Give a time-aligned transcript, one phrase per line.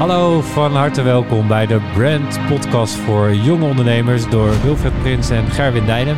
[0.00, 5.46] Hallo, van harte welkom bij de Brand Podcast voor jonge ondernemers door Wilfred Prins en
[5.46, 6.16] Gerwin Dijnen.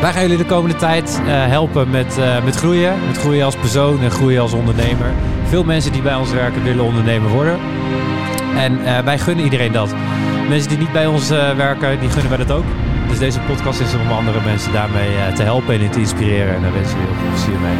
[0.00, 3.06] Wij gaan jullie de komende tijd uh, helpen met, uh, met groeien.
[3.06, 5.12] Met groeien als persoon en groeien als ondernemer.
[5.44, 7.58] Veel mensen die bij ons werken willen ondernemer worden.
[8.56, 9.94] En uh, wij gunnen iedereen dat.
[10.48, 12.66] Mensen die niet bij ons werken, die gunnen wij dat ook.
[13.08, 16.54] Dus deze podcast is om andere mensen daarmee te helpen en te inspireren.
[16.54, 17.76] En daar wensen we heel veel plezier mee.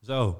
[0.00, 0.36] Zo,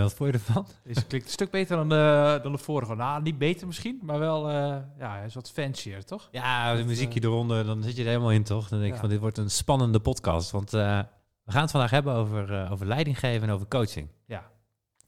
[0.00, 0.66] wat vond je ervan?
[0.84, 2.94] Deze klinkt een stuk beter dan de, dan de vorige.
[2.94, 6.28] Nou, niet beter misschien, maar wel uh, ja, is wat fancier, toch?
[6.30, 8.68] Ja, de muziekje uh, eronder, dan zit je er helemaal in, toch?
[8.68, 9.00] Dan denk ik ja.
[9.00, 10.50] van, dit wordt een spannende podcast.
[10.50, 11.00] Want uh,
[11.44, 14.08] we gaan het vandaag hebben over, over leidinggeven en over coaching.
[14.26, 14.50] Ja.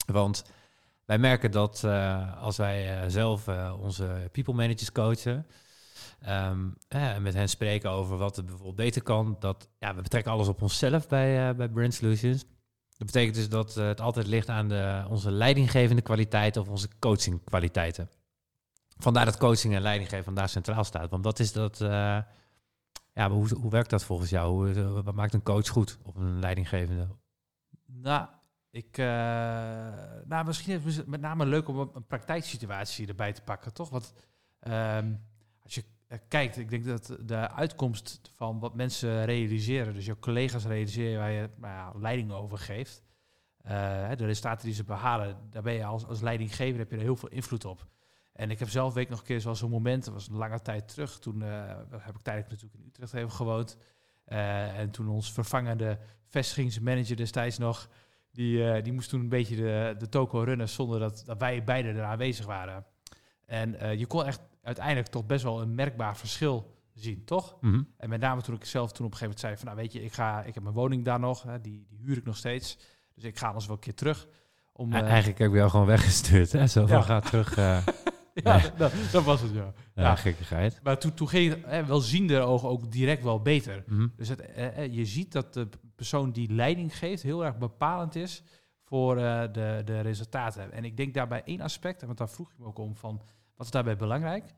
[0.06, 0.45] Want
[1.05, 1.84] wij merken dat
[2.41, 3.48] als wij zelf
[3.80, 5.47] onze people managers coachen...
[6.28, 6.77] Um,
[7.20, 9.37] met hen spreken over wat er bijvoorbeeld beter kan.
[9.39, 12.45] Dat, ja, we betrekken alles op onszelf bij, bij Brand Solutions.
[13.04, 16.88] Dat betekent dus dat uh, het altijd ligt aan de, onze leidinggevende kwaliteiten of onze
[16.98, 18.11] coachingkwaliteiten.
[18.98, 21.11] Vandaar dat coaching en leidinggeven vandaar centraal staat.
[21.11, 21.80] Want wat is dat?
[21.80, 21.88] Uh,
[23.12, 24.72] ja, hoe, hoe werkt dat volgens jou?
[24.72, 27.08] Hoe, wat maakt een coach goed of een leidinggevende?
[27.86, 28.27] Nou,
[28.70, 29.06] ik, uh,
[30.24, 33.89] nou, misschien is het met name leuk om een praktijksituatie erbij te pakken, toch?
[33.91, 34.12] Want
[34.68, 35.20] um,
[35.62, 35.84] als je
[36.29, 41.31] kijkt, ik denk dat de uitkomst van wat mensen realiseren, dus jouw collega's realiseren waar
[41.31, 43.03] je nou ja, leiding over geeft,
[43.67, 43.70] uh,
[44.17, 47.17] de resultaten die ze behalen, daar ben je als, als leidinggever heb je er heel
[47.17, 47.87] veel invloed op.
[48.33, 50.61] En ik heb zelf week nog een keer zoals zo'n moment, dat was een lange
[50.61, 51.47] tijd terug, toen uh,
[51.91, 53.77] heb ik tijdelijk natuurlijk in Utrecht even gewoond.
[54.25, 55.98] En toen ons vervangende
[56.29, 57.89] vestigingsmanager destijds nog,
[58.31, 61.97] die, die moest toen een beetje de, de toko runnen zonder dat, dat wij beiden
[61.97, 62.87] er aanwezig waren.
[63.47, 67.57] En je kon echt uiteindelijk toch best wel een merkbaar verschil zien, toch?
[67.61, 67.89] Mm -hmm.
[67.97, 69.93] En met name toen ik zelf toen op een gegeven moment zei van, nou weet
[69.93, 72.37] je, ik, ga, ik heb mijn woning daar nog, hè, die, die huur ik nog
[72.37, 72.79] steeds.
[73.15, 74.27] Dus ik ga anders wel een keer terug.
[74.73, 76.67] Om, uh, Eigenlijk heb ik jou gewoon weggestuurd, hè?
[76.67, 77.03] Zo van, ja.
[77.03, 77.59] ga terug.
[77.59, 77.87] Uh,
[78.35, 78.70] ja, nee.
[78.77, 79.73] dat, dat, was het, ja.
[79.95, 80.17] Ja, ja.
[80.17, 80.80] gekkigheid.
[80.83, 83.85] Maar toen, toen ging het hè, wel ziende ogen ook direct wel beter.
[83.86, 84.13] Mm -hmm.
[84.17, 88.42] Dus het, eh, je ziet dat de persoon die leiding geeft heel erg bepalend is
[88.85, 90.73] voor uh, de, de resultaten.
[90.73, 93.23] En ik denk daarbij één aspect, want daar vroeg je me ook om van,
[93.57, 94.55] wat is daarbij belangrijk?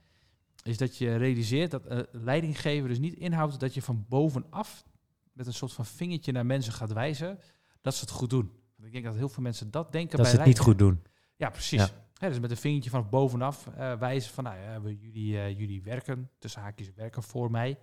[0.67, 4.85] is dat je realiseert dat uh, leidinggeven dus niet inhoudt dat je van bovenaf
[5.33, 7.39] met een soort van vingertje naar mensen gaat wijzen
[7.81, 8.53] dat ze het goed doen.
[8.75, 10.79] Want ik denk dat heel veel mensen dat denken dat bij ze het niet goed
[10.79, 11.03] doen.
[11.37, 11.81] Ja, precies.
[11.81, 12.05] Ja.
[12.19, 15.83] He, dus met een vingertje van bovenaf uh, wijzen van, nou ja, jullie, uh, jullie
[15.83, 17.79] werken, tussen haakjes werken voor mij.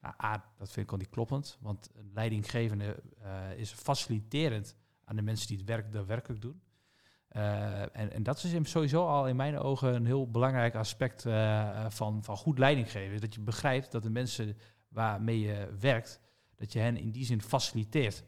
[0.00, 3.02] Nou, A, dat vind ik al niet kloppend, want een leidinggevende
[3.56, 6.60] is faciliterend aan de mensen die het werk daadwerkelijk doen.
[7.36, 11.86] Uh, en, en, dat is sowieso al in mijn ogen een heel belangrijk aspect uh,
[11.88, 13.20] van, van goed leiding geven.
[13.20, 14.56] Dat je begrijpt dat de mensen
[14.88, 16.20] waarmee je werkt,
[16.56, 18.24] dat je hen in die zin faciliteert.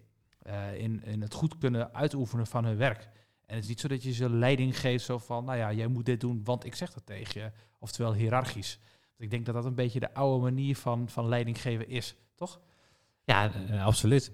[0.77, 3.09] In, in het goed kunnen uitoefenen van hun werk.
[3.47, 5.87] En het is niet zo dat je ze leiding geeft zo van, nou ja, jij
[5.87, 7.51] moet dit doen, want ik zeg dat tegen je.
[7.79, 8.79] Oftewel hiërarchisch.
[9.19, 12.61] Ik denk dat dat een beetje de oude manier van, van leiding geven is, toch?
[13.25, 14.33] Ja, absoluut.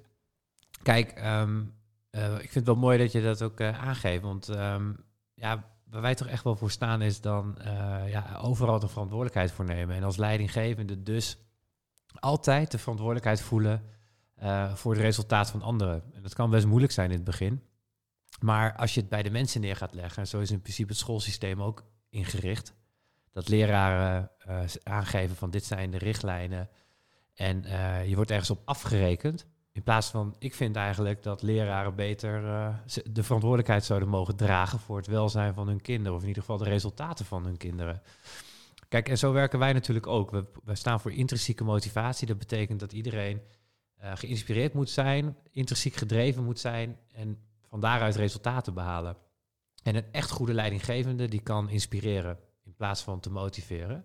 [0.82, 1.79] Kijk, um
[2.10, 4.22] uh, ik vind het wel mooi dat je dat ook uh, aangeeft.
[4.22, 5.04] Want um,
[5.34, 9.52] ja, waar wij toch echt wel voor staan is dan uh, ja, overal de verantwoordelijkheid
[9.52, 9.96] voor nemen.
[9.96, 11.38] En als leidinggevende dus
[12.14, 13.84] altijd de verantwoordelijkheid voelen
[14.74, 16.02] voor het resultaat van anderen.
[16.12, 17.62] En dat kan best moeilijk zijn in het begin.
[18.40, 20.88] Maar als je het bij de mensen neer gaat leggen, en zo is in principe
[20.88, 22.74] het schoolsysteem ook ingericht,
[23.32, 24.30] dat leraren
[24.82, 26.68] aangeven van dit zijn de richtlijnen
[27.34, 27.62] en
[28.08, 29.46] je wordt ergens op afgerekend.
[29.80, 32.74] In plaats van, ik vind eigenlijk dat leraren beter uh,
[33.10, 36.58] de verantwoordelijkheid zouden mogen dragen voor het welzijn van hun kinderen, of in ieder geval
[36.58, 38.02] de resultaten van hun kinderen.
[38.88, 40.30] Kijk, en zo werken wij natuurlijk ook.
[40.30, 42.26] We, we staan voor intrinsieke motivatie.
[42.26, 43.40] Dat betekent dat iedereen
[44.02, 47.38] uh, geïnspireerd moet zijn, intrinsiek gedreven moet zijn en
[47.68, 49.16] van daaruit resultaten behalen.
[49.82, 54.04] En een echt goede leidinggevende die kan inspireren in plaats van te motiveren.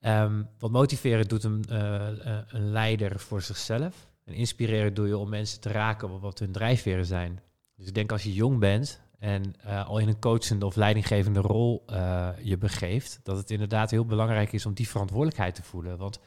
[0.00, 0.22] Ja.
[0.24, 2.08] Um, wat motiveren doet een, uh,
[2.48, 4.08] een leider voor zichzelf.
[4.30, 7.40] En inspireren doe je om mensen te raken wat hun drijfveren zijn.
[7.76, 11.40] Dus ik denk als je jong bent en uh, al in een coachende of leidinggevende
[11.40, 15.98] rol uh, je begeeft, dat het inderdaad heel belangrijk is om die verantwoordelijkheid te voelen.
[15.98, 16.20] Want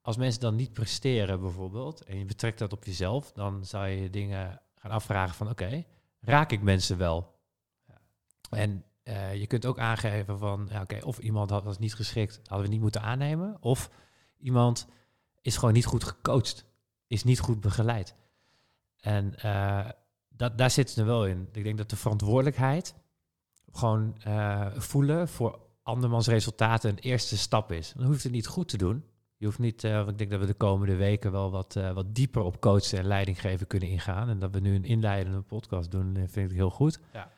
[0.00, 4.10] als mensen dan niet presteren bijvoorbeeld, en je betrekt dat op jezelf, dan zou je
[4.10, 5.84] dingen gaan afvragen van oké,
[6.20, 7.34] raak ik mensen wel?
[8.50, 12.40] En uh, je kunt ook aangeven van ja, oké, of iemand had, was niet geschikt,
[12.44, 13.90] hadden we niet moeten aannemen, of
[14.38, 14.86] iemand
[15.40, 16.72] is gewoon niet goed gecoacht
[17.06, 18.14] is niet goed begeleid.
[19.00, 19.88] En uh,
[20.28, 21.48] dat, daar zit er wel in.
[21.52, 22.94] Ik denk dat de verantwoordelijkheid
[23.72, 27.92] gewoon uh, voelen voor andermans resultaten een eerste stap is.
[27.96, 29.04] Dan hoeft het niet goed te doen.
[29.36, 32.42] Je hoeft niet, uh, ik denk dat we de komende weken wel wat, wat dieper
[32.42, 34.28] op coachen en leidinggeven kunnen ingaan.
[34.28, 37.00] En dat we nu een inleidende podcast doen, vind ik heel goed.
[37.12, 37.30] Ja.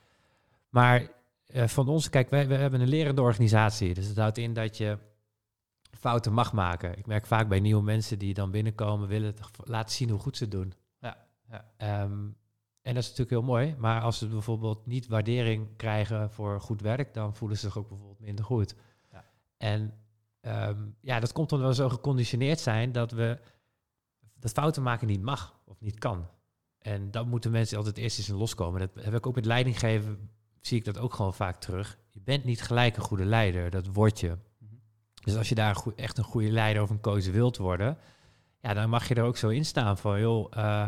[0.69, 1.09] Maar
[1.47, 3.95] van ons, kijk, wij, wij hebben een lerende organisatie.
[3.95, 4.99] Dus het houdt in dat je
[5.99, 6.99] fouten mag maken.
[6.99, 9.35] Ik merk vaak bij nieuwe mensen die dan binnenkomen, willen
[9.65, 10.73] laten zien hoe goed ze het doen.
[11.01, 12.03] Ja, ja.
[12.03, 12.37] Um,
[12.83, 13.75] en dat is natuurlijk heel mooi.
[13.79, 17.89] Maar als ze bijvoorbeeld niet waardering krijgen voor goed werk, dan voelen ze zich ook
[17.89, 18.75] bijvoorbeeld minder goed.
[19.13, 19.25] Ja.
[19.57, 19.95] En
[20.41, 23.39] um, ja, dat komt omdat we zo geconditioneerd zijn dat we
[24.35, 26.29] dat fouten maken niet mag of niet kan.
[26.79, 28.81] En dan moeten mensen altijd eerst eens in loskomen.
[28.81, 31.99] Dat heb ik ook met leiding geven, zie ik dat ook gewoon vaak terug.
[32.11, 34.39] Je bent niet gelijk een goede leider, dat word je.
[35.27, 37.99] Dus als je daar echt een goede leider of een coach wilt worden,
[38.61, 40.87] ja, dan mag je er ook zo in staan van, joh, uh,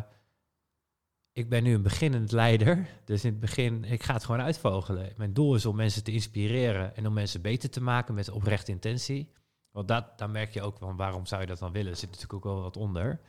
[1.32, 2.88] ik ben nu een beginnend leider.
[3.04, 5.12] Dus in het begin, ik ga het gewoon uitvogelen.
[5.16, 8.70] Mijn doel is om mensen te inspireren en om mensen beter te maken met oprechte
[8.70, 9.32] intentie.
[9.70, 11.90] Want dat, daar merk je ook van waarom zou je dat dan willen.
[11.90, 13.20] Er zit natuurlijk ook wel wat onder.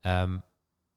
[0.00, 0.42] Um,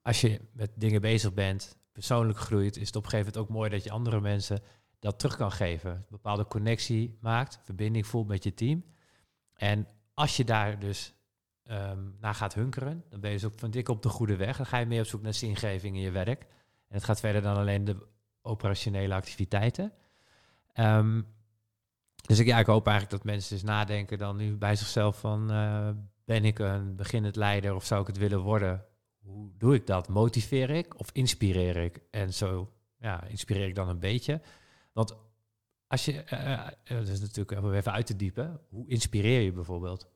[0.01, 3.57] als je met dingen bezig bent, persoonlijk groeit, is het op een gegeven moment ook
[3.57, 4.61] mooi dat je andere mensen
[4.99, 5.91] dat terug kan geven.
[5.91, 8.83] Een bepaalde connectie maakt, verbinding voelt met je team.
[9.59, 11.13] En als je daar dus
[11.63, 14.57] um, naar gaat hunkeren, dan ben je dus ook van dik op de goede weg.
[14.57, 16.41] Dan ga je meer op zoek naar zingeving in je werk.
[16.87, 18.07] En het gaat verder dan alleen de
[18.41, 19.93] operationele activiteiten.
[20.75, 21.27] Um,
[22.25, 25.51] dus ik, ja, ik hoop eigenlijk dat mensen dus nadenken dan nu bij zichzelf van...
[25.51, 25.89] Uh,
[26.25, 28.85] ben ik een beginnend leider of zou ik het willen worden?
[29.19, 30.07] Hoe doe ik dat?
[30.07, 32.01] Motiveer ik of inspireer ik?
[32.11, 34.41] En zo ja, inspireer ik dan een beetje.
[34.93, 35.15] Want
[35.89, 40.09] als je, uh, dat is natuurlijk even uit te diepen, hoe inspireer je bijvoorbeeld?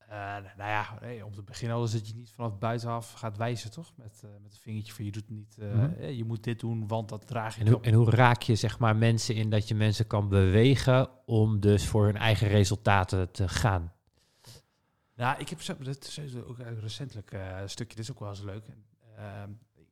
[0.00, 0.10] Uh,
[0.56, 3.70] nou ja, nee, om te beginnen al is dat je niet vanaf buitenaf gaat wijzen,
[3.70, 3.92] toch?
[3.96, 6.08] Met, uh, met een vingertje van je doet niet, uh, mm -hmm.
[6.08, 7.84] je moet dit doen, want dat draag je en, hoe, op.
[7.84, 11.86] en hoe raak je zeg maar mensen in dat je mensen kan bewegen om dus
[11.86, 13.92] voor hun eigen resultaten te gaan?
[15.14, 18.64] Nou, ik heb dat is ook recentelijk een stukje, dit is ook wel eens leuk.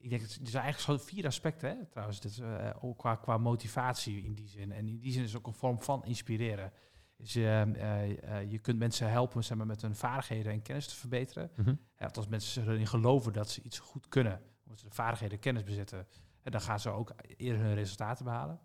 [0.02, 2.20] Ik denk, het zijn eigenlijk zo vier aspecten, hè, trouwens.
[2.20, 2.42] Dit,
[2.80, 4.72] ook qua, qua motivatie in die zin.
[4.72, 6.72] En in die zin is het ook een vorm van inspireren.
[7.16, 10.94] Dus uh, uh, je kunt mensen helpen zeg maar, met hun vaardigheden en kennis te
[10.94, 11.50] verbeteren.
[11.56, 11.78] Mm -hmm.
[11.98, 15.42] ja, als mensen erin geloven dat ze iets goed kunnen, omdat ze de vaardigheden en
[15.42, 16.06] kennis bezitten,
[16.42, 18.60] dan gaan ze ook eerder hun resultaten behalen.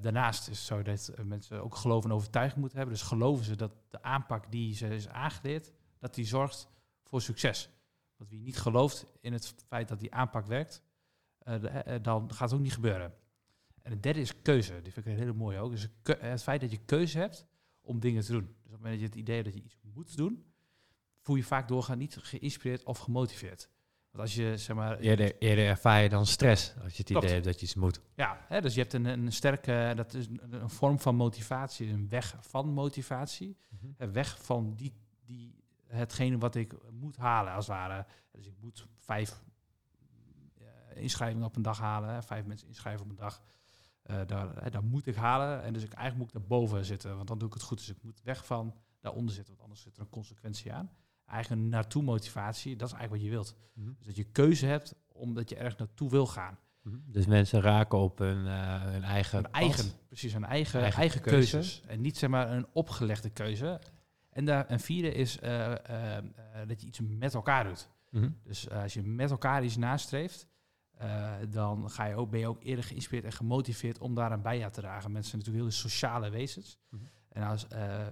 [0.00, 2.96] Daarnaast is het zo dat mensen ook geloof en overtuiging moeten hebben.
[2.96, 6.68] Dus geloven ze dat de aanpak die ze is aangeleerd, dat die zorgt
[7.04, 7.70] voor succes.
[8.20, 10.82] Want wie niet gelooft in het feit dat die aanpak werkt,
[12.02, 13.14] dan gaat het ook niet gebeuren.
[13.82, 14.82] En het derde is keuze.
[14.82, 15.70] Die vind ik heel mooi ook.
[15.70, 17.46] Dus het feit dat je keuze hebt
[17.80, 18.46] om dingen te doen.
[18.46, 20.44] Dus op het moment dat je het idee hebt dat je iets moet doen,
[21.20, 23.68] voel je vaak doorgaan niet geïnspireerd of gemotiveerd.
[24.10, 24.98] Want als je, zeg maar...
[24.98, 27.24] Eerder, eerder ervaar je dan stress als je het Klopt.
[27.24, 28.00] idee hebt dat je iets moet.
[28.14, 29.92] Ja, hè, dus je hebt een, een sterke...
[29.96, 33.56] Dat is een, een vorm van motivatie, een weg van motivatie.
[33.68, 33.92] Mhm.
[33.96, 34.92] Een weg van die,
[35.24, 35.59] die,
[35.90, 38.06] hetgene wat ik moet halen, als het ware.
[38.32, 39.42] Dus ik moet vijf
[40.58, 42.22] uh, inschrijvingen op een dag halen.
[42.22, 43.42] Vijf mensen inschrijven op een dag.
[44.04, 45.62] Uh, daar, daar, moet ik halen.
[45.62, 47.78] En dus ik, eigenlijk moet ik daarboven zitten, want dan doe ik het goed.
[47.78, 50.90] Dus ik moet weg van daaronder zitten, want anders zit er een consequentie aan.
[51.26, 53.56] Eigen naartoe motivatie, dat is eigenlijk wat je wilt.
[53.74, 53.92] Mhm.
[53.96, 56.58] Dus dat je keuze hebt omdat je ergens naartoe wil gaan.
[56.82, 56.96] Mhm.
[57.06, 59.50] Dus mensen raken op hun, uh, hun eigen
[60.06, 61.50] precies, een eigen, Eigen eigen, keuzes.
[61.50, 61.82] keuzes.
[61.86, 63.80] En niet zeg maar een opgelegde keuze.
[64.40, 65.74] En daar, vierde is uh,
[66.66, 67.88] dat je iets met elkaar doet.
[68.10, 68.30] Mhm.
[68.42, 70.48] Dus als je met elkaar iets nastreeft,
[71.02, 74.70] uh, dan ga je ook, ben je ook eerder geïnspireerd en gemotiveerd om daaraan bij
[74.70, 75.12] te dragen.
[75.12, 76.78] Mensen zijn natuurlijk hele sociale wezens.
[76.90, 77.02] Mhm.
[77.28, 77.68] En als, uh,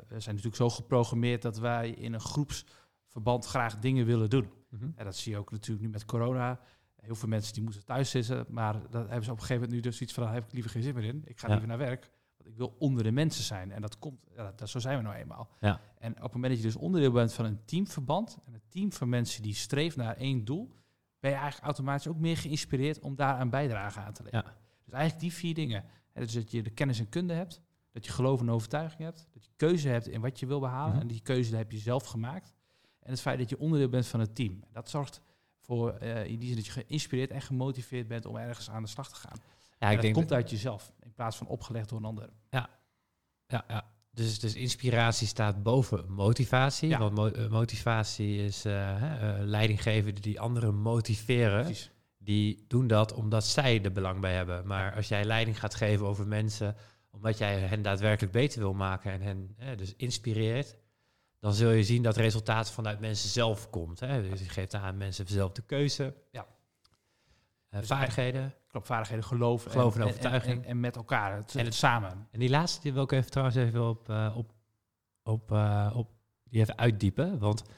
[0.08, 4.52] we zijn natuurlijk zo geprogrammeerd dat wij in een groepsverband graag dingen willen doen.
[4.70, 4.90] Mhm.
[4.94, 6.60] En dat zie je ook natuurlijk nu met corona.
[7.00, 9.72] Heel veel mensen die moeten thuis zitten, maar dat hebben ze op een gegeven moment
[9.72, 11.22] nu dus iets van, daar heb ik liever geen zin meer in.
[11.24, 11.52] Ik ga Ja.
[11.52, 12.10] liever naar werk,
[12.48, 13.72] ik wil onder de mensen zijn.
[13.72, 15.48] En dat komt, ja, dat, zo zijn we nou eenmaal.
[15.60, 15.80] Ja.
[15.98, 18.92] En op het moment dat je dus onderdeel bent van een teamverband, en een team
[18.92, 20.72] van mensen die streeft naar één doel,
[21.20, 24.44] ben je eigenlijk automatisch ook meer geïnspireerd om daar een bijdrage aan te leveren.
[24.44, 24.56] Ja.
[24.84, 25.84] Dus eigenlijk die vier dingen.
[26.12, 27.60] Hè, dus dat je de kennis en kunde hebt,
[27.92, 30.92] dat je geloof en overtuiging hebt, dat je keuze hebt in wat je wil behalen,
[30.92, 31.00] Mhm.
[31.00, 32.52] en die keuze heb je zelf gemaakt.
[33.00, 34.62] En het feit dat je onderdeel bent van het team.
[34.72, 35.22] Dat zorgt
[35.60, 38.88] voor uh, in die zin dat je geïnspireerd en gemotiveerd bent om ergens aan de
[38.88, 39.38] slag te gaan.
[39.78, 42.30] Ja, ik denk komt uit jezelf, in plaats van opgelegd door een ander.
[43.46, 43.84] Ja, ja.
[44.10, 46.88] Dus, dus inspiratie staat boven motivatie.
[46.88, 46.98] Ja.
[46.98, 51.64] Want mo- eh, motivatie is eh hè, eh, leidinggevenden die anderen motiveren.
[51.64, 51.90] Precies.
[52.18, 54.66] Die doen dat omdat zij er belang bij hebben.
[54.66, 56.76] Maar als jij leiding gaat geven over mensen,
[57.10, 60.76] omdat jij hen daadwerkelijk beter wil maken en hen hè, dus inspireert,
[61.38, 64.00] dan zul je zien dat resultaat vanuit mensen zelf komt.
[64.00, 64.30] Hè.
[64.30, 66.14] Dus je geeft aan mensen zelf de keuze.
[66.30, 66.46] Ja.
[67.68, 68.54] Eh, Dus vaardigheden.
[68.66, 70.62] Klopt, vaardigheden, geloof, Geloof en en, overtuiging.
[70.62, 72.28] En, en met elkaar, het, En het- samen.
[72.30, 74.52] En die laatste die wil ik even trouwens even op, eh, op,
[75.22, 76.10] op, eh, op
[76.44, 77.68] die even uitdiepen, want dat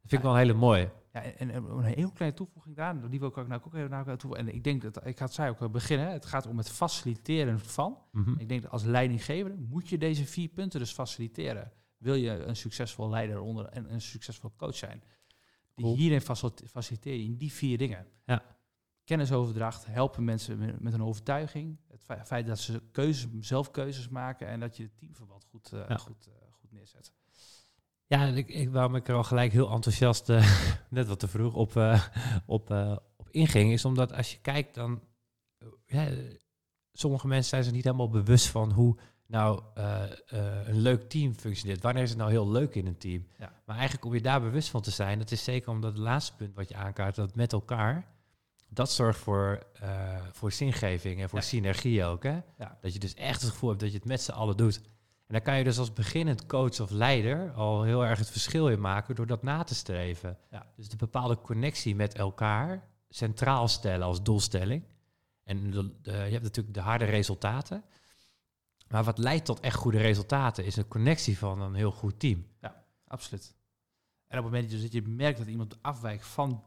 [0.00, 0.90] vind ik wel een hele mooie.
[1.12, 3.90] Ja, en, en een heel kleine toevoeging daar, die wil ik ook, nou ook even
[3.90, 4.38] naar toevoegen.
[4.48, 7.98] En ik denk dat, ik had zei ook beginnen, het gaat om het faciliteren van.
[8.12, 8.38] Mhm.
[8.38, 11.72] Ik denk dat als leidinggever moet je deze vier punten dus faciliteren.
[11.96, 15.02] Wil je een succesvol leider onder en een succesvol coach zijn?
[15.74, 15.96] Die Cool.
[15.96, 18.06] hierin facil- faciliteer je in die vier dingen.
[18.24, 18.42] Ja.
[19.06, 21.78] Kennisoverdracht, helpen mensen met, een overtuiging.
[21.88, 25.72] Het fe- feit dat ze keuzes, zelf keuzes maken en dat je het teamverband goed,
[25.72, 25.96] eh, Ja.
[25.96, 27.12] goed, eh, goed neerzet.
[28.06, 30.60] Ja, ik, ik, waarom ik er al gelijk heel enthousiast, eh,
[30.90, 31.76] net wat te vroeg, op,
[32.46, 32.70] op,
[33.16, 35.00] op inging, is omdat als je kijkt dan,
[35.86, 36.08] ja,
[36.92, 38.96] sommige mensen zijn zich niet helemaal bewust van hoe
[39.26, 39.62] nou
[40.64, 41.82] een leuk team functioneert.
[41.82, 43.26] Wanneer is het nou heel leuk in een team?
[43.38, 43.52] Ja.
[43.66, 46.34] Maar eigenlijk om je daar bewust van te zijn, dat is zeker omdat het laatste
[46.36, 48.14] punt wat je aankaart, dat met elkaar,
[48.68, 51.44] dat zorgt voor, eh, voor zingeving en voor Ja.
[51.44, 52.22] synergie ook.
[52.22, 52.40] Hè?
[52.58, 52.78] Ja.
[52.80, 54.76] Dat je dus echt het gevoel hebt dat je het met z'n allen doet.
[55.26, 58.68] En daar kan je dus als beginnend coach of leider al heel erg het verschil
[58.68, 60.38] in maken door dat na te streven.
[60.50, 60.66] Ja.
[60.76, 64.84] Dus de bepaalde connectie met elkaar centraal stellen als doelstelling.
[65.44, 67.84] En de, de- je hebt natuurlijk de harde resultaten.
[68.88, 72.46] Maar wat leidt tot echt goede resultaten is een connectie van een heel goed team.
[73.06, 73.54] Absoluut.
[74.28, 76.64] En op het moment dat je merkt dat iemand afwijkt van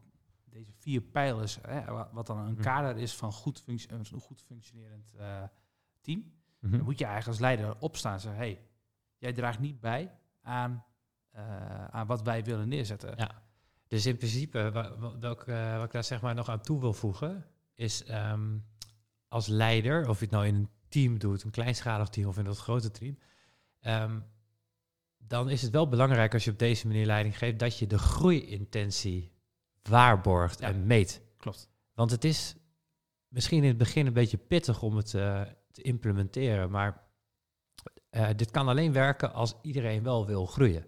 [0.52, 2.62] deze vier pijlers, hè, wa- wat dan een Hm.
[2.62, 5.44] kader is van goed een goed functionerend eh,
[6.02, 6.72] team, Hm.
[6.72, 8.62] dan moet je eigenlijk als leider opstaan en zeggen, hey,
[9.18, 10.86] jij draagt niet bij aan,
[11.30, 13.14] eh, aan wat wij willen neerzetten.
[13.18, 13.42] Ja.
[13.88, 14.72] Dus in principe,
[15.20, 18.58] welk, eh, wat ik daar zeg maar nog aan toe wil voegen, is ehm,
[19.28, 22.44] als leider, of je het nou in een team doet, een kleinschalig team of in
[22.44, 23.18] dat grote team,
[23.80, 24.20] ehm,
[25.18, 27.98] dan is het wel belangrijk als je op deze manier leiding geeft, dat je de
[27.98, 29.32] groeiintentie
[29.90, 30.68] waarborgt Ja.
[30.68, 31.22] en meet.
[31.38, 31.70] Klopt.
[31.94, 32.56] Want het is
[33.28, 35.42] misschien in het begin een beetje pittig om het eh,
[35.72, 37.04] te implementeren, maar
[38.10, 40.86] eh, dit kan alleen werken als iedereen wel wil groeien.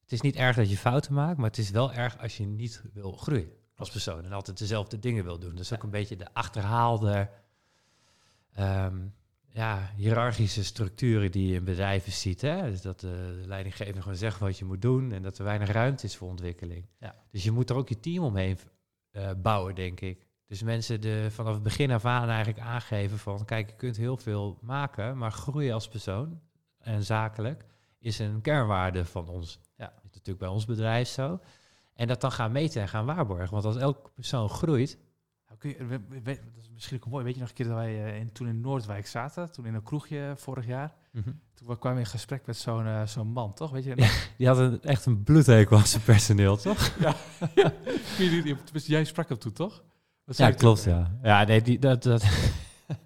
[0.00, 2.46] Het is niet erg dat je fouten maakt, maar het is wel erg als je
[2.46, 5.50] niet wil groeien als persoon en altijd dezelfde dingen wil doen.
[5.50, 7.30] Dat is ook een beetje de achterhaalde
[8.52, 9.06] ehm,
[9.52, 12.40] ja, hiërarchische structuren die je in bedrijven ziet.
[12.40, 12.70] Hè?
[12.70, 15.70] Dus dat de, de leidinggever gewoon zegt wat je moet doen en dat er weinig
[15.70, 16.86] ruimte is voor ontwikkeling.
[16.98, 17.14] Ja.
[17.30, 18.58] Dus je moet er ook je team omheen
[19.10, 20.26] eh, bouwen, denk ik.
[20.46, 23.44] Dus mensen de, vanaf het begin af aan eigenlijk aangeven van...
[23.44, 26.40] kijk, je kunt heel veel maken, maar groeien als persoon
[26.78, 27.64] en zakelijk...
[27.98, 29.60] is een kernwaarde van ons.
[29.76, 29.86] Ja.
[29.86, 31.40] Dat is natuurlijk bij ons bedrijf zo.
[31.94, 33.50] En dat dan gaan meten en gaan waarborgen.
[33.50, 34.98] Want als elke persoon groeit...
[35.50, 37.24] Nou, kun je, we- we- we- dat is misschien ook mooi.
[37.24, 39.74] Weet je nog een keer dat wij eh, in, toen in Noordwijk zaten, toen in
[39.74, 40.94] een kroegje vorig jaar,
[41.54, 43.70] toen we kwamen we in gesprek met zo'n eh, zo'n man, toch?
[43.70, 43.94] Weet je,
[44.36, 46.78] Die had een, echt een bloedhekel aan zijn personeel, toch?
[48.16, 49.82] Tenminste, jij sprak hem toen, toch?
[50.24, 50.56] Ja, toen?
[50.56, 51.18] klopt, ja.
[51.22, 52.22] Ja, nee, die, dat, dat
[52.88, 52.96] ja,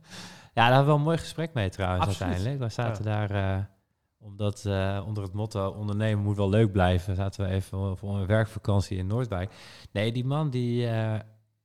[0.55, 2.33] daar hebben we wel een mooi gesprek mee trouwens Absoluut.
[2.35, 2.71] uiteindelijk.
[2.71, 3.65] We zaten daar, eh,
[4.19, 8.27] omdat eh, onder het motto ondernemen moet wel leuk blijven, zaten we even voor een
[8.27, 9.53] werkvakantie in Noordwijk.
[9.93, 11.21] Nee, die man die, eh,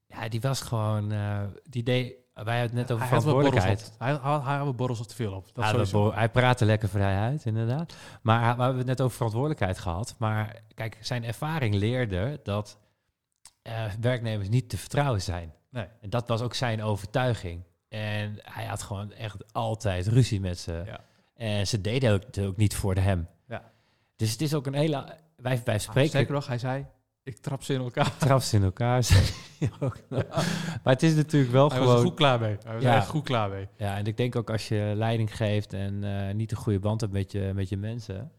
[0.09, 3.91] ja, die was gewoon, eh, die deed, wij hadden het net over hij had verantwoordelijkheid.
[3.93, 3.99] op.
[3.99, 5.47] Hij, hij, hij had borrels op te veel op.
[5.53, 6.03] Dat sowieso.
[6.03, 7.93] bo- hij praatte lekker vrij uit, inderdaad.
[8.21, 10.15] Maar hij- we hebben het net over verantwoordelijkheid gehad.
[10.17, 12.77] Maar kijk, zijn ervaring leerde dat
[13.61, 15.53] eh, werknemers niet te vertrouwen zijn.
[15.69, 15.85] Nee.
[16.01, 17.63] En dat was ook zijn overtuiging.
[17.89, 20.81] En hij had gewoon echt altijd ruzie met ze.
[20.85, 20.99] Ja.
[21.35, 23.27] En ze deden ook, het ook niet voor hem.
[23.47, 23.71] Ja.
[24.15, 25.15] Dus het is ook een hele...
[25.35, 26.85] Wij, wij Ah, spreken Sterker nog, hij zei,
[27.29, 28.17] ik trap ze in elkaar.
[28.17, 29.07] traps in elkaar.
[30.83, 32.07] Maar het is natuurlijk wel Hij was er gewoon...
[32.07, 32.57] goed klaar mee.
[32.63, 32.95] Hij was Ja.
[32.95, 33.67] echt goed klaar mee.
[33.77, 37.01] Ja, en ik denk ook als je leiding geeft en eh, niet een goede band
[37.01, 38.31] hebt met je, met je mensen...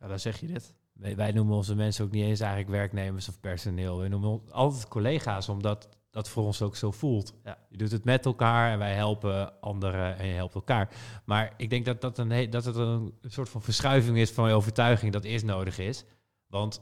[0.00, 0.74] Ja, dan zeg je dit.
[0.92, 3.98] Wij, wij noemen onze mensen ook niet eens eigenlijk werknemers of personeel.
[3.98, 7.34] We noemen altijd collega's, omdat dat voor ons ook zo voelt.
[7.44, 7.58] Ja.
[7.68, 10.88] Je doet het met elkaar en wij helpen anderen en je helpt elkaar.
[11.24, 14.54] Maar ik denk dat, dat, een, dat het een soort van verschuiving is van je
[14.54, 16.04] overtuiging dat eerst nodig is.
[16.46, 16.80] Want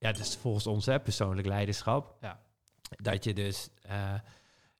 [0.00, 2.16] ja, het is volgens ons hè, persoonlijk leiderschap.
[2.20, 2.40] Ja.
[2.96, 3.68] Dat je dus...
[3.82, 4.14] eh,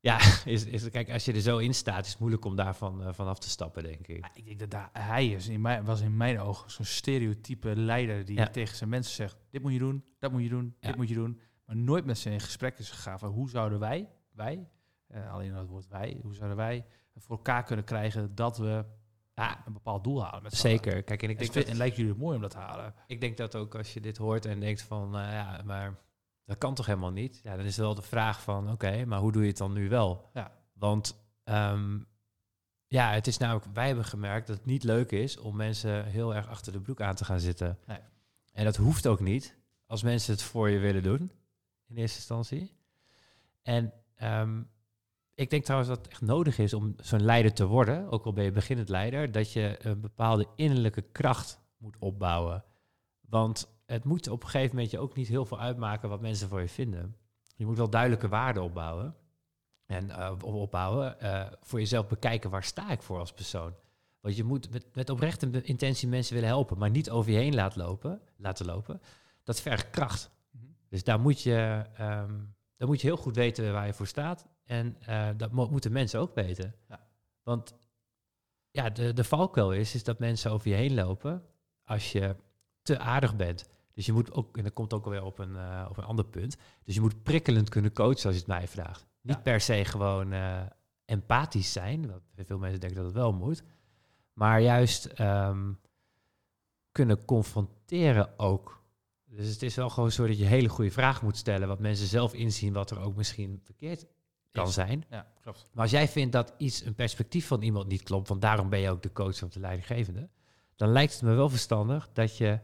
[0.00, 3.02] ja, is, is, kijk, als je er zo in staat, is het moeilijk om daarvan
[3.02, 4.24] eh, vanaf te stappen, denk ik.
[4.24, 7.76] Ja, ik denk dat daar, hij is in mijn, was in mijn ogen zo'n stereotype
[7.76, 8.46] leider die Ja.
[8.48, 11.14] tegen zijn mensen zegt: dit moet je doen, dat moet je doen, dit moet je
[11.14, 11.40] doen.
[11.64, 14.68] Maar nooit met ze in gesprek is gegaan van hoe zouden wij, wij,
[15.06, 16.84] eh, alleen het woord wij, hoe zouden wij
[17.16, 18.84] voor elkaar kunnen krijgen dat we
[19.40, 20.42] ja, een bepaald doel halen.
[20.42, 20.54] Met.
[20.54, 21.02] Zeker.
[21.02, 22.94] Kijk, en ik En, denk dat- en lijkt jullie het mooi om dat te halen?
[23.06, 25.98] Ik denk dat ook als je dit hoort en denkt van, nou ja, maar
[26.44, 27.40] dat kan toch helemaal niet?
[27.42, 29.88] Ja, dan is wel de vraag van, oké, maar hoe doe je het dan nu
[29.88, 30.30] wel?
[30.34, 30.52] Ja.
[30.72, 31.98] Want ehm,
[32.86, 36.34] ja, het is namelijk, wij hebben gemerkt dat het niet leuk is om mensen heel
[36.34, 37.78] erg achter de broek aan te gaan zitten.
[37.86, 37.98] Nee.
[38.52, 39.56] En dat hoeft ook niet
[39.86, 41.30] als mensen het voor je willen doen,
[41.86, 42.72] in eerste instantie.
[43.62, 44.62] En ehm,
[45.40, 48.32] ik denk trouwens dat het echt nodig is om zo'n leider te worden, ook al
[48.32, 52.64] ben je beginnend leider, dat je een bepaalde innerlijke kracht moet opbouwen.
[53.20, 56.48] Want het moet op een gegeven moment je ook niet heel veel uitmaken wat mensen
[56.48, 57.16] voor je vinden.
[57.56, 59.14] Je moet wel duidelijke waarden opbouwen.
[59.86, 63.74] En eh, op- opbouwen, eh, voor jezelf bekijken waar sta ik voor als persoon.
[64.20, 67.54] Want je moet met, met oprechte intentie mensen willen helpen, maar niet over je heen
[67.54, 68.20] laten lopen.
[68.36, 69.00] Laten lopen.
[69.44, 70.30] Dat vergt kracht.
[70.50, 70.64] Mhm.
[70.88, 72.34] Dus daar moet je, ehm,
[72.76, 74.46] daar moet je heel goed weten waar je voor staat.
[74.70, 76.74] En eh, dat mo- moeten mensen ook weten.
[76.88, 77.06] Ja.
[77.42, 77.74] Want
[78.70, 81.42] ja, de, de valkuil is, is dat mensen over je heen lopen
[81.84, 82.36] als je
[82.82, 83.68] te aardig bent.
[83.92, 86.24] Dus je moet ook, en dat komt ook alweer op een, eh, op een ander
[86.24, 86.56] punt.
[86.84, 89.06] Dus je moet prikkelend kunnen coachen als je het mij vraagt.
[89.20, 89.40] Niet Ja.
[89.42, 90.62] per se gewoon eh,
[91.04, 92.10] empathisch zijn.
[92.10, 93.62] Wat veel mensen denken dat het wel moet.
[94.32, 95.72] Maar juist ehm,
[96.92, 98.82] kunnen confronteren ook.
[99.24, 101.68] Dus het is wel gewoon zo dat je hele goede vragen moet stellen.
[101.68, 104.06] Wat mensen zelf inzien wat er ook misschien verkeerd
[104.50, 104.74] kan Is.
[104.74, 105.04] zijn.
[105.10, 105.70] Ja, klopt.
[105.72, 108.78] Maar als jij vindt dat iets, een perspectief van iemand niet klopt, want daarom ben
[108.78, 110.28] je ook de coach of de leidinggevende,
[110.76, 112.58] dan lijkt het me wel verstandig dat je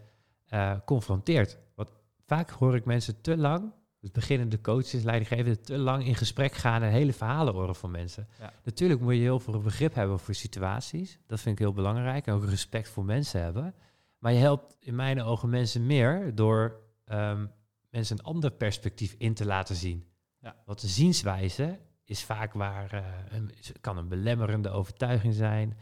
[0.46, 1.58] eh, confronteert.
[1.74, 1.90] Want
[2.26, 6.82] vaak hoor ik mensen te lang, dus beginnende coaches, leidinggevenden, te lang in gesprek gaan
[6.82, 8.28] en hele verhalen horen van mensen.
[8.38, 8.52] Ja.
[8.64, 11.18] Natuurlijk moet je heel veel begrip hebben voor situaties.
[11.26, 12.26] Dat vind ik heel belangrijk.
[12.26, 13.74] En ook respect voor mensen hebben.
[14.18, 17.46] Maar je helpt in mijn ogen mensen meer door ehm,
[17.90, 20.04] mensen een ander perspectief in te laten zien.
[20.46, 20.56] Ja.
[20.64, 25.78] Want de zienswijze is vaak waar, eh, een, het kan een belemmerende overtuiging zijn.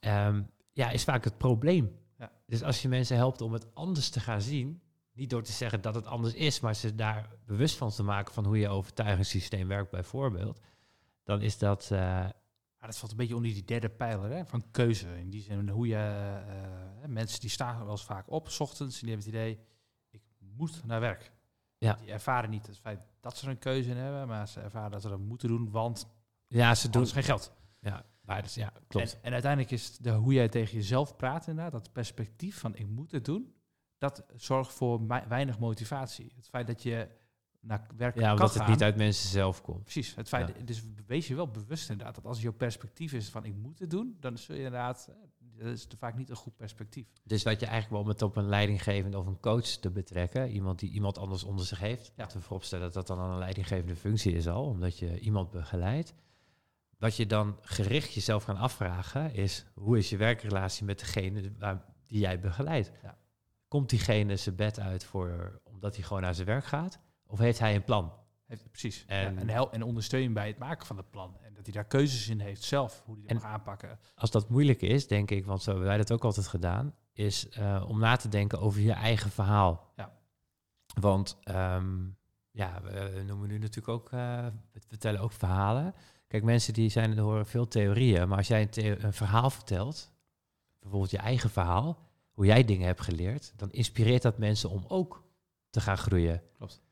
[0.00, 1.98] Ehm, ja, is vaak het probleem.
[2.18, 2.32] Ja.
[2.46, 4.82] Dus als je mensen helpt om het anders te gaan zien,
[5.12, 8.34] niet door te zeggen dat het anders is, maar ze daar bewust van te maken
[8.34, 10.60] van hoe je overtuigingssysteem werkt bijvoorbeeld,
[11.24, 15.18] dan is dat, Maar dat valt een beetje onder die derde pijler hè, van keuze.
[15.18, 15.96] In die zin hoe je
[17.02, 19.66] eh, mensen die staan wel eens vaak op, 's ochtends, en die hebben het idee,
[20.10, 21.32] ik moet naar werk.
[21.80, 21.94] Ja.
[21.94, 24.90] Die ervaren niet het feit dat ze er een keuze in hebben, maar ze ervaren
[24.90, 26.08] dat ze dat moeten doen, want
[26.46, 27.52] ja, ze doen geen geld.
[27.78, 29.14] Ja, maar dus, ja, klopt.
[29.14, 32.88] En, en uiteindelijk is de, hoe jij tegen jezelf praat inderdaad, dat perspectief van ik
[32.88, 33.54] moet het doen,
[33.98, 36.32] dat zorgt voor weinig motivatie.
[36.36, 37.08] Het feit dat je
[37.60, 39.82] naar werk ja, kan omdat het niet uit mensen zelf komt.
[39.82, 40.14] Precies.
[40.14, 40.64] Het feit, Ja.
[40.64, 43.90] Dus wees je wel bewust inderdaad dat als jouw perspectief is van ik moet het
[43.90, 45.14] doen, dan zul je inderdaad, eh,
[45.64, 47.06] dat is vaak niet een goed perspectief.
[47.24, 50.78] Dus wat je eigenlijk wel met op een leidinggevende of een coach te betrekken, iemand
[50.78, 52.28] die iemand anders onder zich heeft, Ja.
[52.32, 56.14] we vooropstellen dat dat dan een leidinggevende functie is al, omdat je iemand begeleidt.
[56.98, 61.84] Wat je dan gericht jezelf gaan afvragen is, hoe is je werkrelatie met degene waar,
[62.06, 62.92] die jij begeleidt?
[63.02, 63.18] Ja.
[63.68, 67.00] Komt diegene zijn bed uit voor, omdat hij gewoon naar zijn werk gaat?
[67.26, 68.12] Of heeft hij een plan?
[68.50, 69.04] Heeft, precies.
[69.06, 71.36] En- En, en, hel, en ondersteun bij het maken van het plan.
[71.42, 73.98] En dat hij daar keuzes in heeft zelf, hoe hij dat mag aanpakken.
[74.14, 77.48] Als dat moeilijk is, denk ik, want zo hebben wij dat ook altijd gedaan, is
[77.48, 79.92] eh, om na te denken over je eigen verhaal.
[79.96, 80.12] Ja.
[81.00, 82.06] Want ehm,
[82.50, 85.94] ja, we, noemen nu natuurlijk ook, eh, we vertellen ook verhalen.
[86.28, 90.12] Kijk, mensen die zijn, horen veel theorieën, maar als jij een, een verhaal vertelt,
[90.80, 91.98] bijvoorbeeld je eigen verhaal,
[92.32, 95.24] hoe jij dingen hebt geleerd, dan inspireert dat mensen om ook
[95.70, 96.42] te gaan groeien.
[96.56, 96.82] Klopt.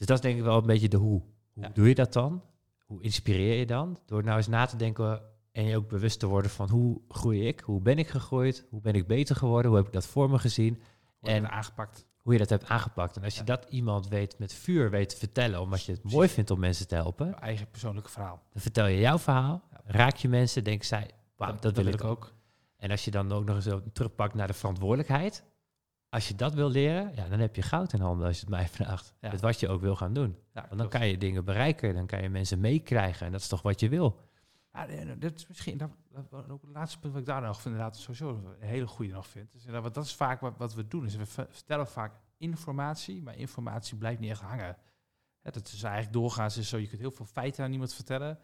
[0.00, 1.22] Dus dat is denk ik wel een beetje de hoe.
[1.52, 1.70] Hoe Ja.
[1.74, 2.42] doe je dat dan?
[2.86, 3.98] Hoe inspireer je dan?
[4.06, 7.46] Door nou eens na te denken en je ook bewust te worden van hoe groei
[7.46, 7.60] ik?
[7.60, 8.66] Hoe ben ik gegroeid?
[8.70, 9.68] Hoe ben ik beter geworden?
[9.70, 10.80] Hoe heb ik dat voor me gezien?
[11.22, 12.06] En- aangepakt.
[12.22, 13.16] Hoe je dat hebt aangepakt.
[13.16, 13.46] En als je Ja.
[13.46, 16.18] dat iemand weet met vuur weet te vertellen, omdat je het Precies.
[16.18, 18.42] mooi vindt om mensen te helpen, Je eigen persoonlijke verhaal.
[18.52, 19.80] dan vertel je jouw verhaal, Ja.
[19.84, 22.32] raak je mensen, denken zij, wauw, dat, wil ik ook.
[22.76, 25.44] En als je dan ook nog eens zo terugpakt naar de verantwoordelijkheid,
[26.10, 28.50] als je dat wil leren, ja, dan heb je goud in handen als je het
[28.50, 29.14] mij vraagt.
[29.20, 29.30] Ja.
[29.30, 30.36] Met wat je ook wil gaan doen.
[30.54, 33.48] Ja, Want dan kan je dingen bereiken, dan kan je mensen meekrijgen en dat is
[33.48, 34.20] toch wat je wil.
[34.72, 34.86] Ja,
[35.18, 37.74] dit is misschien dat, dat- dat- ook het laatste punt wat ik daar nog vind,
[37.74, 38.28] inderdaad sowieso
[38.60, 39.52] een hele goede nog vind.
[39.52, 41.04] Dus want dat is vaak wat, wat we doen.
[41.06, 44.76] Is we ver- vertellen vaak informatie, maar informatie blijft niet echt hangen.
[45.40, 48.38] Hè, dat is eigenlijk doorgaans is zo, je kunt heel veel feiten aan iemand vertellen.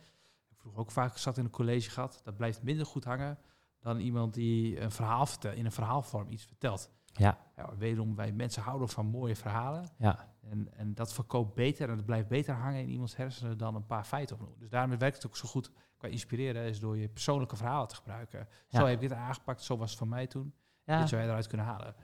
[0.48, 3.38] Ik vroeg ook vaak zat in een college gehad, dat blijft minder goed hangen
[3.80, 6.90] dan iemand die een verhaal vertelt, in een verhaalvorm iets vertelt.
[7.16, 7.38] Ja.
[7.56, 9.88] Ja, wederom, wij mensen houden van mooie verhalen.
[9.98, 13.74] Ja, En, en dat verkoopt beter en dat blijft beter hangen in iemands hersenen dan
[13.74, 14.60] een paar feiten opnoemen.
[14.60, 17.94] Dus daarom werkt het ook zo goed qua inspireren, is door je persoonlijke verhalen te
[17.94, 18.48] gebruiken.
[18.68, 18.78] Ja.
[18.78, 20.54] Zo heb ik dit aangepakt, zo was het van mij toen.
[20.84, 20.98] ja.
[20.98, 21.94] Dit zou je eruit kunnen halen.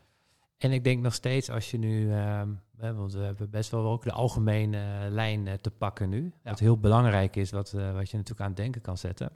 [0.59, 4.03] En ik denk nog steeds als je nu, ehm, want we hebben best wel ook
[4.03, 6.33] de algemene eh, lijn eh, te pakken nu.
[6.43, 9.31] Wat heel belangrijk is, wat, eh, wat je natuurlijk aan het denken kan zetten.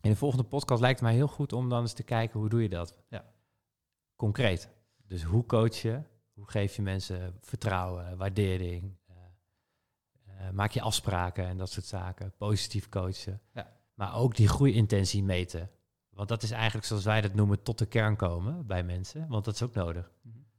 [0.00, 2.48] In de volgende podcast lijkt het mij heel goed om dan eens te kijken hoe
[2.48, 2.96] doe je dat.
[3.08, 3.24] Ja.
[4.16, 4.68] Concreet.
[5.08, 6.00] Dus hoe coach je?
[6.32, 8.96] Hoe geef je mensen vertrouwen, waardering?
[9.06, 9.14] eh,
[10.46, 12.32] eh, maak je afspraken en dat soort zaken.
[12.36, 13.40] Positief coachen.
[13.54, 13.76] Ja.
[13.94, 15.70] Maar ook die groeiintentie meten.
[16.10, 19.28] Want dat is eigenlijk zoals wij dat noemen tot de kern komen bij mensen.
[19.28, 20.10] Want dat is ook nodig.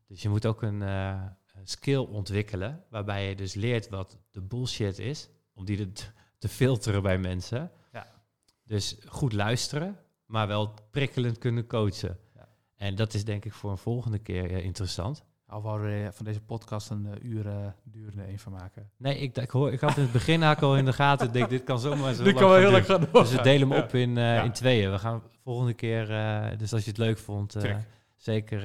[0.07, 4.41] Dus je moet ook een eh, een skill ontwikkelen waarbij je dus leert wat de
[4.41, 6.03] bullshit is, om die te-
[6.37, 7.71] te filteren bij mensen.
[7.93, 8.07] Ja.
[8.63, 12.19] Dus goed luisteren, maar wel prikkelend kunnen coachen.
[12.79, 15.23] En dat is denk ik voor een volgende keer eh, interessant.
[15.45, 18.89] Al wouden we van deze podcast een uh, uur uh, durende een van maken.
[18.97, 21.27] Nee, ik, ik, hoor, ik had in het begin al in de gaten.
[21.27, 23.81] Ik denk, dit kan zomaar zo Dit kan wel heel gaan Dus we delen hem
[23.83, 24.41] op in, uh, ja.
[24.41, 24.91] in tweeën.
[24.91, 26.07] We gaan volgende keer,
[26.57, 27.55] dus als je het leuk vond,
[28.15, 28.61] zeker,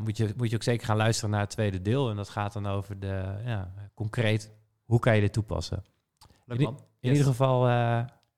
[0.00, 2.10] moet, je, moet je ook zeker gaan luisteren naar het tweede deel.
[2.10, 4.50] En dat gaat dan over de, ja, concreet,
[4.84, 5.84] hoe kan je dit toepassen?
[6.44, 6.72] Leuk man.
[6.72, 7.10] In, in yes.
[7.10, 7.68] ieder geval,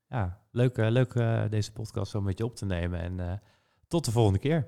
[0.08, 1.12] ja, leuk, leuk
[1.50, 3.00] deze podcast zo met je op te nemen.
[3.00, 3.42] En
[3.88, 4.66] tot de volgende keer.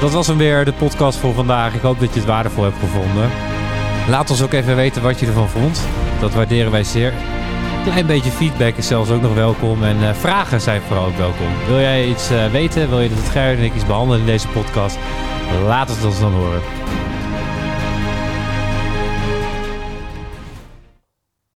[0.00, 1.74] Dat was hem weer, de podcast voor vandaag.
[1.74, 3.30] Ik hoop dat je het waardevol hebt gevonden.
[4.08, 5.80] Laat ons ook even weten wat je ervan vond.
[6.20, 7.12] Dat waarderen wij zeer.
[7.12, 9.82] Een klein beetje feedback is zelfs ook nog welkom.
[9.82, 11.46] En uh, vragen zijn vooral ook welkom.
[11.66, 12.88] Wil jij iets uh, weten?
[12.88, 14.98] Wil je dat het Gerrit en ik iets behandelen in deze podcast?
[15.66, 16.60] Laat het ons dan horen.